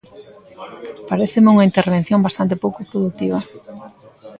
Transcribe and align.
Paréceme 1.09 1.49
unha 1.55 1.67
intervención 1.69 2.19
bastante 2.25 2.59
pouco 2.63 2.81
produtiva. 2.89 3.39